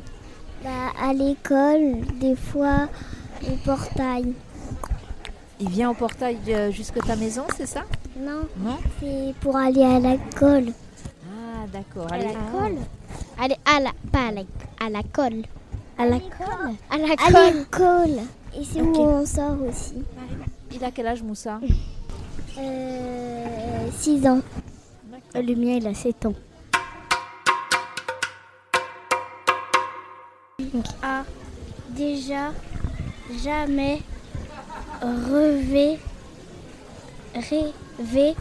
[0.63, 2.87] Bah, À l'école, des fois,
[3.47, 4.33] au portail.
[5.59, 7.83] Il vient au portail euh, jusque ta maison, c'est ça?
[8.17, 8.77] Non, Non?
[8.99, 10.71] C'est pour aller à l'école.
[11.27, 12.11] Ah, d'accord.
[12.11, 12.77] À l'école
[13.39, 14.41] Allez, à la, pas à la,
[14.79, 15.43] à la colle.
[15.97, 17.57] À la colle À la À colle.
[17.57, 18.23] l'école.
[18.55, 20.03] Et c'est où on sort aussi.
[20.73, 21.59] Il a quel âge, Moussa
[22.57, 24.41] Euh, 6 ans.
[25.33, 26.33] Le mien, il a 7 ans.
[31.03, 31.23] A
[31.89, 32.51] déjà
[33.43, 34.01] jamais
[35.01, 35.99] rêvé,
[37.35, 38.35] rêvé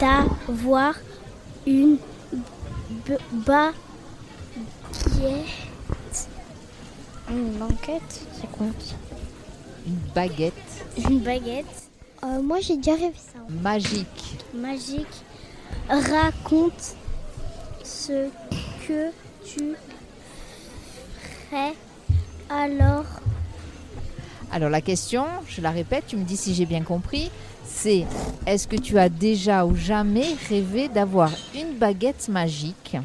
[0.00, 0.94] d'avoir
[1.66, 1.98] une
[3.32, 3.74] baguette.
[7.30, 8.66] Une banquette, c'est quoi
[9.86, 10.54] Une baguette
[11.08, 11.66] Une baguette
[12.24, 13.38] Euh, Moi, j'ai déjà rêvé ça.
[13.62, 14.36] magique.
[14.54, 15.06] magique.
[15.88, 16.96] Raconte
[17.84, 18.28] ce
[18.86, 19.10] que
[19.44, 19.74] tu
[21.50, 21.74] ferais
[22.50, 23.04] alors
[24.50, 27.30] Alors la question, je la répète, tu me dis si j'ai bien compris,
[27.68, 28.06] c'est
[28.46, 32.96] est-ce que tu as déjà ou jamais rêvé d'avoir une baguette magique?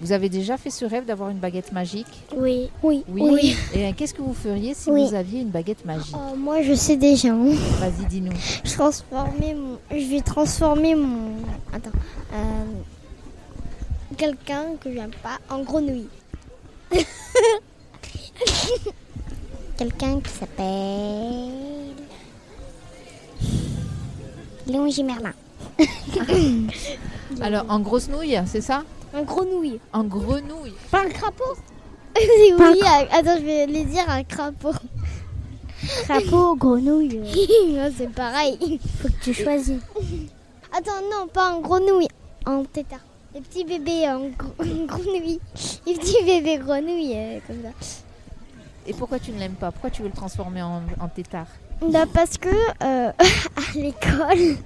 [0.00, 2.06] Vous avez déjà fait ce rêve d'avoir une baguette magique?
[2.36, 2.70] Oui.
[2.84, 3.02] Oui.
[3.08, 3.56] Oui.
[3.74, 5.04] Et qu'est-ce que vous feriez si Oui.
[5.08, 6.14] vous aviez une baguette magique?
[6.14, 7.30] Oh, moi, je sais déjà.
[7.30, 7.50] hein.
[7.80, 8.30] Vas-y, dis-nous.
[8.64, 9.78] Je transformer mon.
[9.90, 11.32] Je vais transformer mon.
[11.72, 11.90] Attends.
[12.32, 12.64] euh,
[14.16, 16.08] Quelqu'un que j'aime pas en grenouille.
[19.76, 21.94] Quelqu'un qui s'appelle.
[24.68, 25.32] Léon Gimerlin.
[27.40, 28.84] Alors en grosse nouille, c'est ça?
[29.14, 29.80] Un grenouille.
[29.92, 30.74] En grenouille.
[30.90, 31.54] Pas un crapaud?
[32.58, 34.72] Pas Oui, un un- attends, je vais les dire un crapaud.
[36.04, 37.18] Crapaud, grenouille.
[37.20, 38.80] Ouais, c'est pareil.
[39.00, 39.78] Faut que tu choisis.
[40.76, 42.08] Attends, non, pas en grenouille,
[42.46, 43.00] en tétard.
[43.34, 45.40] Les petits bébés en gr- en grenouille.
[45.86, 47.70] Les petits bébés grenouilles, euh, comme ça.
[48.86, 49.70] Et pourquoi tu ne l'aimes pas?
[49.70, 51.46] Pourquoi tu veux le transformer en, en tétard?
[51.82, 53.12] Bah, parce que euh,
[53.56, 54.56] à l'école,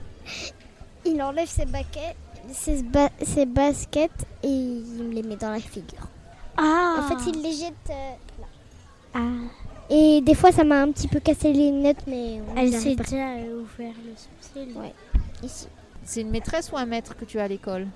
[1.04, 2.16] il enlève ses, baquettes,
[2.52, 4.10] ses, ba- ses baskets
[4.42, 6.06] et il me les met dans la figure.
[6.56, 6.96] Ah.
[6.98, 8.46] En fait, il les jette euh, là.
[9.14, 9.20] Ah.
[9.90, 12.94] Et des fois, ça m'a un petit peu cassé les lunettes, mais on Elle s'est
[12.96, 14.76] déjà euh, ouvert le sourcil.
[14.76, 14.94] Ouais,
[15.42, 15.66] ici.
[16.04, 17.86] C'est une maîtresse ou un maître que tu as à l'école?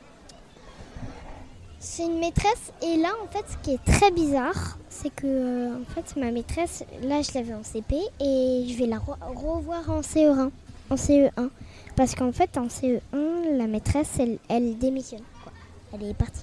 [1.78, 5.74] C'est une maîtresse et là en fait ce qui est très bizarre c'est que euh,
[5.76, 9.88] en fait ma maîtresse là je l'avais en CP et je vais la re- revoir
[9.90, 10.50] en CE1
[10.90, 11.48] en CE1
[11.94, 15.52] parce qu'en fait en CE1 la maîtresse elle, elle démissionne quoi.
[15.92, 16.42] Elle est partie.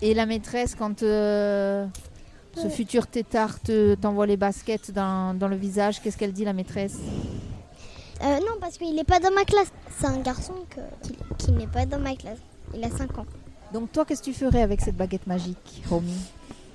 [0.00, 1.86] Et la maîtresse, quand euh,
[2.56, 6.52] ce futur tétard te- t'envoie les baskets dans, dans le visage, qu'est-ce qu'elle dit la
[6.52, 6.96] maîtresse?
[8.24, 9.70] Euh, non parce qu'il n'est pas dans ma classe.
[9.96, 12.38] C'est un garçon que- qui, qui n'est pas dans ma classe.
[12.74, 13.26] Il a 5 ans.
[13.72, 16.14] Donc toi, qu'est-ce que tu ferais avec cette baguette magique, Romy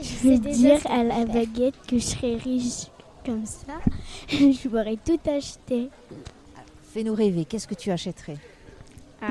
[0.00, 2.88] Je vais dire à la baguette que je serais riche
[3.24, 3.74] comme ça.
[4.28, 5.90] je pourrais tout acheter.
[6.92, 8.38] Fais-nous rêver, qu'est-ce que tu achèterais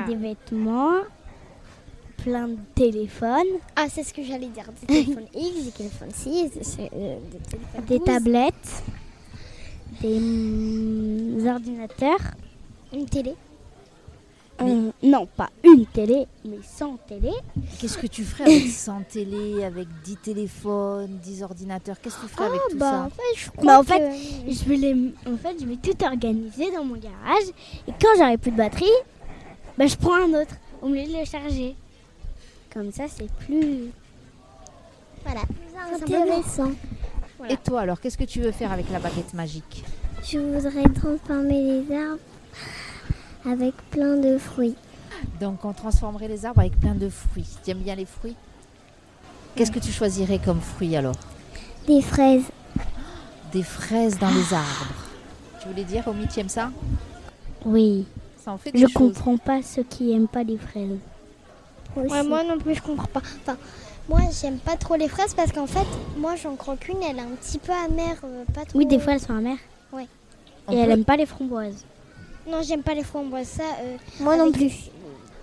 [0.06, 1.02] Des vêtements,
[2.16, 4.64] plein de téléphones, Ah c'est ce que j'allais dire.
[4.80, 8.82] Des téléphones X, des téléphones 6, des, des téléphones des 12, tablettes,
[10.00, 12.20] des mm, ordinateurs.
[12.92, 13.34] Une télé.
[15.02, 17.30] Non, pas une télé, mais 100 télé.
[17.80, 22.00] Qu'est-ce que tu ferais avec 100 télé, avec 10 téléphones, 10 ordinateurs?
[22.00, 23.00] Qu'est-ce que tu ferais avec tout bah, ça?
[23.02, 24.94] en fait, je crois Bah, en que- fait, je vais les,
[25.26, 27.48] en fait, je vais tout organiser dans mon garage.
[27.88, 28.84] Et quand j'aurai plus de batterie,
[29.78, 31.74] bah, je prends un autre au lieu de le charger.
[32.72, 33.90] Comme ça, c'est plus.
[35.24, 35.40] Voilà.
[35.94, 36.70] Intéressant.
[37.48, 39.84] Et toi alors, qu'est-ce que tu veux faire avec la baguette magique?
[40.22, 42.18] Je voudrais transformer les arbres
[43.48, 44.74] avec plein de fruits.
[45.40, 47.46] Donc on transformerait les arbres avec plein de fruits.
[47.64, 48.36] Tu aimes bien les fruits?
[49.54, 51.14] Qu'est-ce que tu choisirais comme fruits alors?
[51.86, 52.44] Des fraises.
[53.52, 54.94] Des fraises dans les arbres.
[55.60, 56.70] Tu voulais dire, Romy, tu aimes ça?
[57.64, 58.06] Oui.
[58.36, 58.92] Ça en fait des Je choses.
[58.92, 60.98] comprends pas ceux qui aiment pas les fraises.
[61.96, 63.22] Ouais, moi non plus, je comprends pas.
[63.42, 63.56] Enfin,
[64.08, 65.86] moi, j'aime pas trop les fraises parce qu'en fait,
[66.18, 68.76] moi, j'en croque une, elle est un petit peu amère, euh, pas trop.
[68.78, 69.56] Oui, des fois elles sont amères.
[69.92, 70.08] Ouais.
[70.66, 71.84] On Et elle peut- aime pas les framboises.
[72.46, 73.62] Non, j'aime pas les framboises, ça.
[73.80, 74.90] euh, Moi non plus.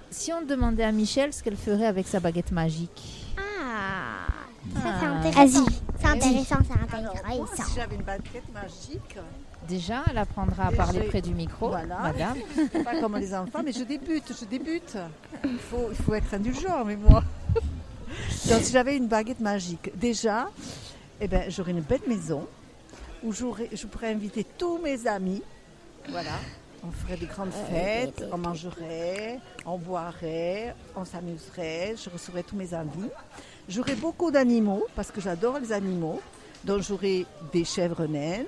[0.10, 3.36] Si on demandait à Michel ce qu'elle ferait avec sa baguette magique.
[3.38, 4.28] Ah,
[4.74, 5.12] ça c'est Ah.
[5.20, 5.64] intéressant.
[5.64, 5.76] Vas-y.
[6.00, 7.64] C'est intéressant, c'est Alors, moi, intéressant.
[7.70, 9.18] si j'avais une baguette magique,
[9.70, 12.00] Déjà, elle apprendra à parler près du micro, Voilà.
[12.00, 12.36] madame.
[12.84, 14.98] pas comme les enfants, mais je débute, je débute.
[15.46, 17.24] Il faut, il faut être indulgent, mais moi.
[18.50, 20.50] Donc, si j'avais une baguette magique, déjà,
[21.22, 22.48] eh ben, j'aurais une belle maison
[23.24, 23.46] où je
[23.86, 25.44] pourrais inviter tous mes amis.
[26.10, 26.32] Voilà.
[26.84, 32.74] On ferait des grandes fêtes, on mangerait, on boirait, on s'amuserait, je recevrais tous mes
[32.74, 33.10] amis.
[33.70, 36.20] J'aurais beaucoup d'animaux, parce que j'adore les animaux.
[36.64, 38.46] Donc j'aurais des chèvres naines,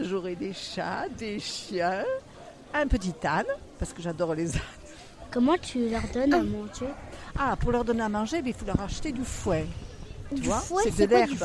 [0.00, 2.04] j'aurais des chats, des chiens,
[2.74, 3.46] un petit âne,
[3.78, 4.62] parce que j'adore les ânes.
[5.30, 6.86] Comment tu leur donnes à manger?
[7.38, 9.64] Ah, pour leur donner à manger, mais il faut leur acheter du fouet.
[10.30, 11.44] Tu Du vois fouet, C'est de l'herbe.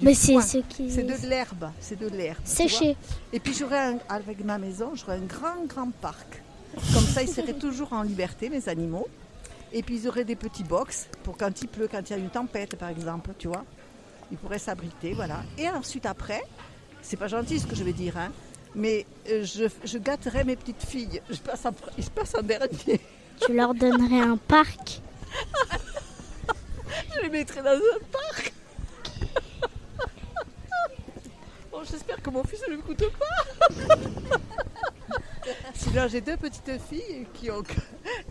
[0.00, 0.90] Mais c'est ce qui.
[0.90, 2.38] C'est de l'herbe, c'est de l'herbe.
[2.44, 2.96] Séché.
[3.32, 6.42] Et puis j'aurais un- avec ma maison, j'aurais un grand grand parc.
[6.94, 9.08] Comme ça, ils seraient toujours en liberté, mes animaux.
[9.72, 12.18] Et puis ils auraient des petits box pour quand il pleut, quand il y a
[12.18, 13.64] une tempête, par exemple, tu vois.
[14.30, 15.42] Ils pourraient s'abriter, voilà.
[15.58, 16.42] Et ensuite après,
[17.02, 18.30] c'est pas gentil ce que je vais dire, hein,
[18.74, 21.20] mais euh, je, je gâterais mes petites filles.
[21.28, 23.00] Je passe en, je passe en dernier.
[23.44, 25.00] Tu leur donnerais un parc.
[27.14, 28.52] Je les mettrais dans un parc.
[31.78, 33.94] Bon, j'espère que mon fils ne m'écoute pas.
[35.74, 37.62] Sinon, j'ai deux petites filles qui ont,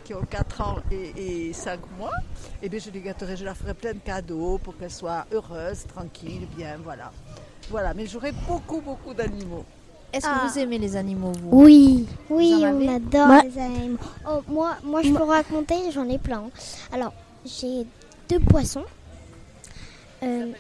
[0.04, 2.12] qui ont 4 4 ans et, 5 mois,
[2.62, 5.86] et bien je les gâterai, je leur ferai plein de cadeaux pour qu'elles soient heureuses,
[5.88, 7.12] tranquilles, bien, voilà.
[7.70, 9.64] Voilà, mais j'aurai beaucoup, beaucoup d'animaux.
[10.12, 10.46] Est-ce que Ah.
[10.50, 11.50] vous aimez les animaux, vous?
[11.64, 13.98] Oui, Vous oui, on adore Moi- les animaux.
[14.30, 16.50] Oh, moi, moi, je peux raconter, j'en ai plein.
[16.92, 17.14] Alors,
[17.46, 17.86] j'ai
[18.28, 18.86] deux poissons.
[20.24, 20.52] Euh,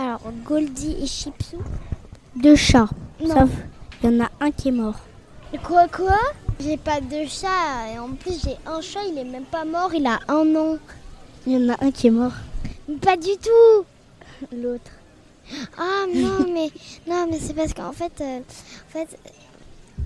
[0.00, 1.58] alors, Goldie et Chipsou.
[2.36, 2.88] Deux chats.
[3.20, 3.34] Non.
[3.34, 3.50] Sauf,
[4.02, 4.98] il y en a un qui est mort.
[5.62, 6.18] Quoi, quoi?
[6.58, 7.92] J'ai pas de chat.
[7.92, 10.78] Et en plus, j'ai un chat, il est même pas mort, il a un an.
[11.46, 12.32] Il y en a un qui est mort.
[12.88, 13.84] Mais Pas du tout
[14.56, 14.90] L'autre.
[15.76, 16.70] Ah non, mais,
[17.06, 19.18] non, mais c'est parce qu'en fait, euh, en fait,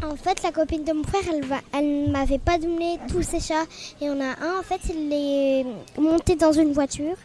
[0.02, 3.38] en fait, la copine de mon frère, elle, va, elle m'avait pas donné tous ses
[3.38, 3.64] chats.
[4.00, 5.66] Et on a un, en fait, il est
[6.00, 7.16] monté dans une voiture.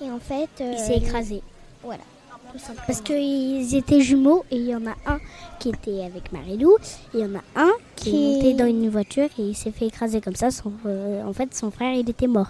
[0.00, 0.48] Et en fait...
[0.60, 1.42] Il euh, s'est écrasé.
[1.82, 2.02] Voilà.
[2.86, 5.18] Parce qu'ils étaient jumeaux et il y en a un
[5.58, 6.76] qui était avec Marilou
[7.14, 9.54] et il y en a un qui, Qui- est monté dans une voiture et il
[9.56, 10.50] s'est fait écraser comme ça.
[10.50, 12.48] Son- euh, en fait, son frère, il était mort.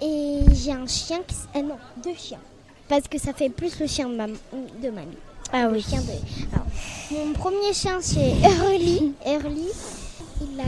[0.00, 1.34] Et j'ai un chien qui...
[1.54, 2.38] ah non, deux chiens.
[2.88, 4.36] Parce que ça fait plus le chien de, mam-
[4.82, 5.16] de mamie.
[5.52, 5.82] Ah Le oui.
[5.82, 6.54] chien de...
[6.54, 6.66] Alors,
[7.26, 9.12] mon premier chien, c'est Early.
[9.26, 9.66] Early,
[10.40, 10.64] il a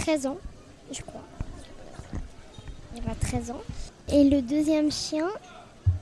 [0.00, 0.36] 13 ans,
[0.92, 1.22] je crois.
[2.96, 3.62] Il a 13 ans.
[4.12, 5.26] Et le deuxième chien,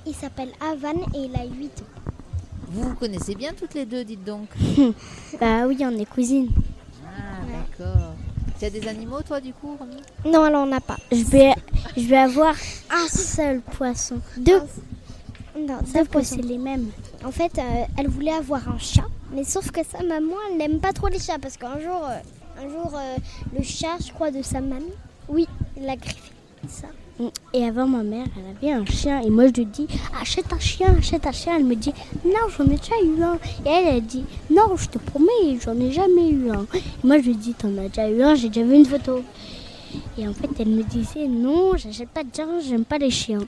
[0.07, 2.01] il s'appelle Avan et il a 8 ans.
[2.69, 4.49] Vous vous connaissez bien toutes les deux, dites donc.
[5.41, 6.51] bah oui, on est cousines.
[7.07, 8.15] Ah, d'accord.
[8.59, 9.97] Tu as des animaux, toi, du coup, Romy?
[10.25, 10.97] Non, alors on n'a pas.
[11.11, 11.53] Je vais,
[11.97, 12.55] je vais avoir
[12.91, 14.21] un seul poisson.
[14.37, 14.63] Deux.
[15.59, 16.37] Non, Sauf deux poissons.
[16.37, 16.89] c'est les mêmes.
[17.25, 20.81] En fait, euh, elle voulait avoir un chat, mais sauf que sa maman, elle n'aime
[20.81, 23.17] pas trop les chats parce qu'un jour, euh, un jour, euh,
[23.57, 24.87] le chat, je crois, de sa mamie,
[25.29, 26.33] oui, il l'a griffé.
[26.69, 26.87] Ça.
[27.55, 29.21] Et avant, ma mère, elle avait un chien.
[29.21, 29.87] Et moi, je lui dis,
[30.21, 31.55] achète un chien, achète un chien.
[31.57, 31.93] Elle me dit,
[32.25, 33.35] non, j'en ai déjà eu un.
[33.65, 36.67] Et elle, elle dit, non, je te promets, j'en ai jamais eu un.
[36.75, 39.23] Et moi, je lui dis, t'en as déjà eu un, j'ai déjà vu une photo.
[40.19, 43.41] Et en fait, elle me disait, non, j'achète pas de chien, j'aime pas les chiens.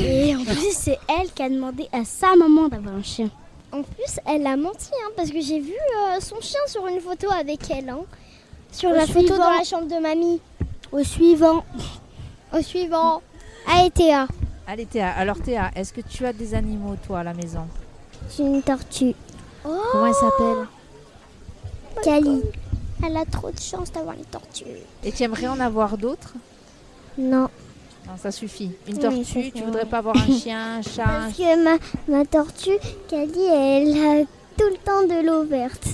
[0.00, 3.28] Et en plus, c'est elle qui a demandé à sa maman d'avoir un chien.
[3.72, 7.00] En plus, elle a menti, hein, parce que j'ai vu euh, son chien sur une
[7.00, 7.90] photo avec elle.
[7.90, 7.98] hein.
[8.70, 10.40] Sur Au la photo dans la chambre de mamie.
[10.92, 11.64] Au suivant.
[12.52, 13.22] Au suivant.
[13.66, 14.26] Allez, Théa.
[14.66, 15.10] Allez, Théa.
[15.10, 17.66] Alors, Théa, est-ce que tu as des animaux, toi, à la maison?
[18.36, 19.14] J'ai une tortue.
[19.62, 20.66] Comment elle s'appelle?
[22.02, 22.42] Cali.
[23.04, 24.64] Elle a trop de chance d'avoir une tortue.
[25.04, 26.34] Et tu aimerais en avoir d'autres?
[27.16, 27.48] Non.
[28.06, 28.72] Non, ça suffit.
[28.86, 31.78] Une Oui, tortue, ça tu voudrais pas avoir un chien, un chat Parce que ma,
[32.08, 32.78] ma tortue,
[33.08, 34.24] Cali, elle a
[34.56, 35.86] tout le temps de l'eau verte.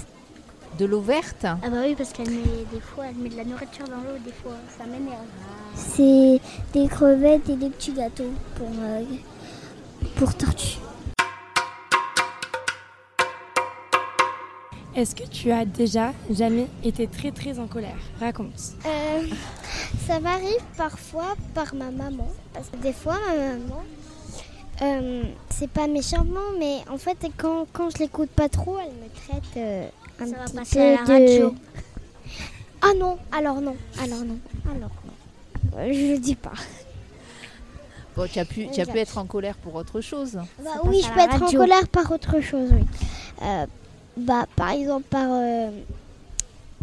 [0.78, 3.44] De l'eau verte Ah bah oui, parce qu'elle met des fois, elle met de la
[3.44, 5.24] nourriture dans l'eau, des fois, ça m'énerve.
[5.76, 6.40] C'est
[6.72, 9.02] des crevettes et des petits gâteaux pour, euh,
[10.16, 10.78] pour tortue.
[14.96, 17.96] Est-ce que tu as déjà jamais été très très en colère?
[18.20, 18.74] Raconte.
[18.86, 19.26] Euh,
[20.06, 22.28] ça m'arrive parfois par ma maman.
[22.52, 23.84] Parce que des fois, ma maman,
[24.82, 29.08] euh, c'est pas méchamment, mais en fait, quand, quand je l'écoute pas trop, elle me
[29.08, 29.88] traite euh,
[30.20, 31.54] un Ça va petit passer peu à la de- radio.
[32.82, 34.38] Ah non, alors non, alors non,
[34.70, 35.78] alors non.
[35.78, 36.52] Euh, Je le dis pas.
[38.16, 40.38] Bon, tu as pu, tu as pu être en colère pour autre chose.
[40.62, 41.58] Bah oui, je peux être radio.
[41.58, 42.84] en colère par autre chose, oui.
[43.42, 43.66] Euh,
[44.16, 45.70] bah, par exemple, par euh,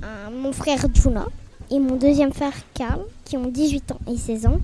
[0.03, 1.25] un- mon frère Juna
[1.69, 4.59] et mon deuxième frère Karl, qui ont 18 ans et 16 ans,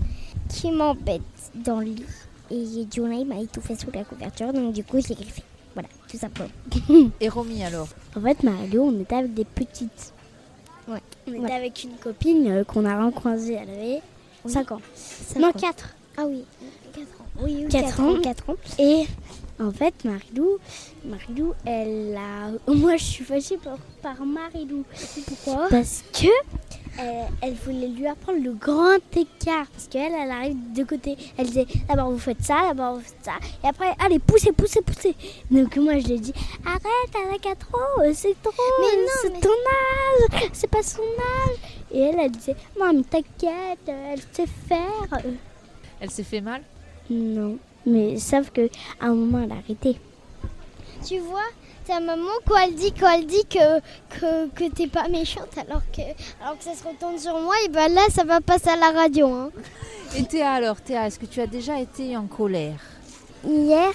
[0.49, 1.21] qui m'embêtent
[1.55, 2.05] dans le lit.
[2.51, 5.43] Et Juna, il m'a étouffé sous la couverture, donc du coup, je l'ai griffé.
[5.77, 6.49] Voilà, tout simplement.
[7.21, 7.87] Et Romy, alors?
[8.15, 10.11] En fait, Mario, on était avec des petites.
[10.87, 10.97] Ouais.
[11.27, 11.51] On était Ouais.
[11.51, 14.01] avec une copine euh, qu'on a rencontrée, elle avait
[14.47, 14.81] 5 ans.
[15.39, 15.89] non, 4.
[16.17, 16.45] Ah oui,
[16.95, 17.25] 4 ans.
[17.43, 18.19] Oui, oui, 4 quatre ans.
[18.23, 18.55] 4 ans.
[18.79, 19.05] Et
[19.59, 20.57] en fait, Marilou,
[21.05, 22.71] Marilou, elle a.
[22.73, 24.83] Moi, je suis fâchée par, par Marilou.
[25.27, 25.67] Pourquoi?
[25.69, 26.27] Parce que
[26.99, 29.65] euh, elle voulait lui apprendre le grand écart.
[29.71, 31.15] Parce qu'elle, elle arrive de côté.
[31.37, 33.33] Elle disait d'abord vous faites ça, d'abord vous faites ça.
[33.63, 35.15] Et après, allez, poussez, poussez, poussez.
[35.51, 36.33] Donc moi, je lui ai dit
[36.65, 36.81] arrête,
[37.15, 38.53] elle a 4 ans, euh, c'est trop.
[38.81, 41.57] Mais non, c'est mais- ton âge, c'est pas son âge.
[41.91, 45.19] Et elle, elle disait non, mais t'inquiète, euh, elle sait faire.
[45.25, 45.31] Euh,
[45.99, 46.61] Elle s'est fait mal?
[47.09, 48.67] Non, mais sauf que
[48.99, 49.97] à un moment, elle a arrêté.
[51.05, 51.39] Tu vois,
[51.85, 53.79] ta maman, quand elle dit, quand elle dit que,
[54.09, 56.01] que, que t'es pas méchante, alors que,
[56.41, 58.91] alors que ça se retourne sur moi, et ben là, ça va passer à la
[58.91, 59.27] radio.
[59.27, 59.51] Hein.
[60.15, 62.79] Et Théa, alors, Théa, est-ce que tu as déjà été en colère?
[63.45, 63.91] Hier,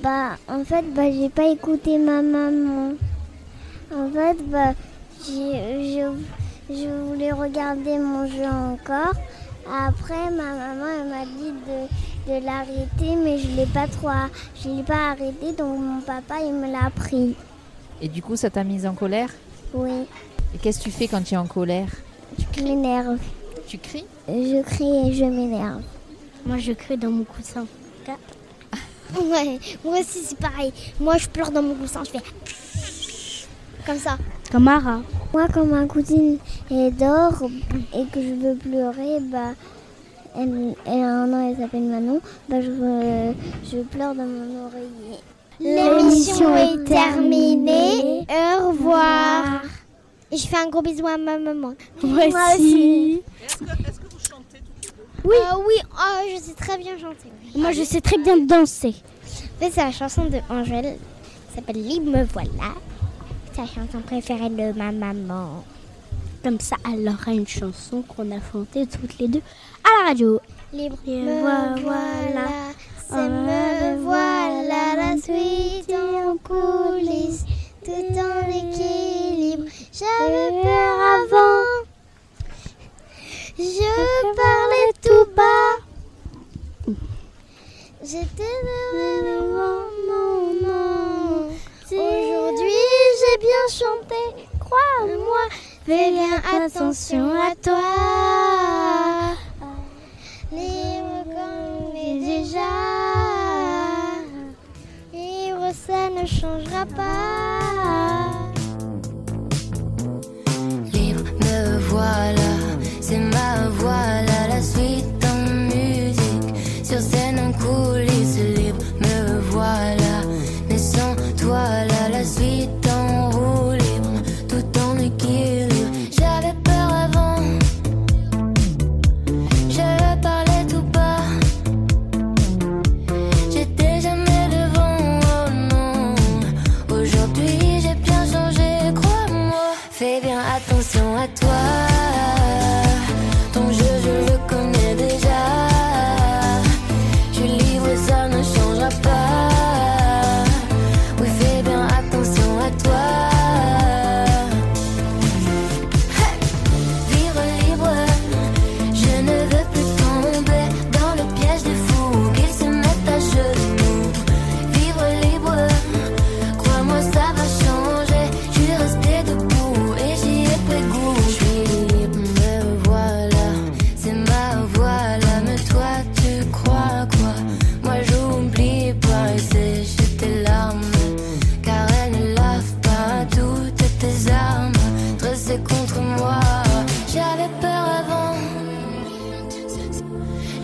[0.00, 2.92] bah, en fait, bah, j'ai pas écouté ma maman.
[3.94, 4.74] En fait, bah,
[5.26, 6.12] je,
[6.70, 9.14] je voulais regarder mon jeu encore.
[9.66, 11.86] Après, ma maman elle m'a dit de,
[12.26, 14.28] de l'arrêter, mais je l'ai pas trop, a-
[14.62, 17.34] je l'ai pas arrêté, donc mon papa il me l'a pris.
[18.00, 19.30] Et du coup, ça t'a mise en colère?
[19.74, 20.06] Oui,
[20.54, 21.88] Et qu'est-ce que tu fais quand tu es en colère?
[22.56, 23.18] Je m'énerve.
[23.66, 24.04] Tu cries?
[24.28, 25.82] Je crie et je m'énerve.
[26.44, 27.66] Moi, je crie dans mon coussin.
[29.14, 30.72] Ouais, moi aussi c'est pareil.
[30.98, 32.24] Moi je pleure dans mon coussin, je fais
[33.86, 34.16] comme ça.
[34.50, 35.02] Comme Mara.
[35.34, 36.38] Moi quand ma cousine
[36.70, 37.42] elle dort
[37.94, 39.52] et que je veux pleurer, bah
[40.36, 43.32] elle, elle a un an, elle s'appelle Manon, bah je, euh,
[43.70, 45.20] je pleure dans mon oreiller.
[45.60, 48.26] L'émission est terminée.
[48.28, 49.62] Au revoir.
[50.30, 51.74] Et je fais un gros bisou à ma maman.
[52.02, 53.22] Moi aussi.
[55.24, 55.36] Oui.
[55.66, 57.30] oui, oh, je sais très bien chanter.
[57.54, 58.94] Moi, je sais très bien danser.
[59.60, 60.96] C'est la chanson de Angèle.
[61.50, 62.74] Ça s'appelle Libre me voilà.
[63.52, 65.62] C'est la chanson préférée de ma maman.
[66.42, 69.42] Comme ça, elle aura une chanson qu'on a chantée toutes les deux
[69.84, 70.40] à la radio.
[70.72, 72.48] Libre me voilà.
[73.08, 77.44] C'est me voilà la suite en coulisses,
[77.84, 79.70] tout en équilibre.
[79.92, 81.62] J'avais peur avant.
[83.56, 85.76] Je parlais tout bas.
[88.02, 88.56] J'étais
[89.22, 91.50] devant mon nom.
[91.92, 92.82] Aujourd'hui,
[93.20, 95.71] j'ai bien chanté, crois-moi.
[95.84, 97.82] Fais bien attention à toi.
[100.52, 102.70] Libre comme est déjà.
[105.12, 108.52] Libre, ça ne changera pas.
[110.92, 112.41] Libre, me voilà,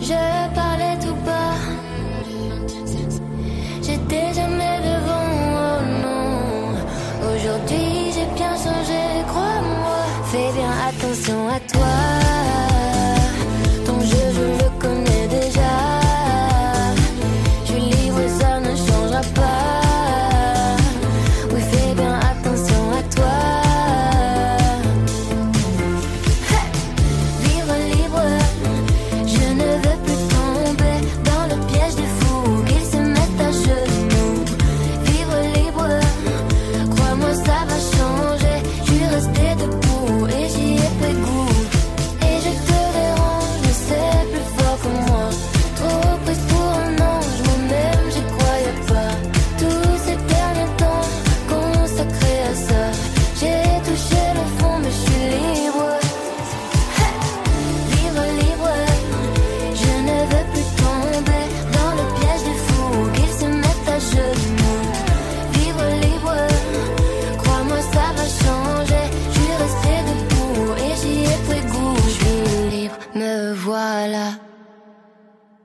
[0.09, 1.57] je parlais tout bas.
[3.85, 5.29] J'étais jamais devant,
[5.65, 6.27] oh non.
[7.31, 9.01] Aujourd'hui j'ai bien changé,
[9.31, 9.99] crois-moi.
[10.31, 11.58] Fais bien attention à